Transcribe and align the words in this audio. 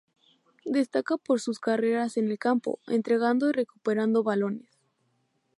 Destaca 0.65 1.17
por 1.17 1.39
sus 1.41 1.59
carreras 1.59 2.17
en 2.17 2.31
el 2.31 2.39
campo, 2.39 2.79
entregando 2.87 3.49
y 3.49 3.51
recuperando 3.51 4.23
balones. 4.23 4.79